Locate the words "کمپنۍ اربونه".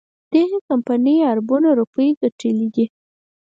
0.69-1.69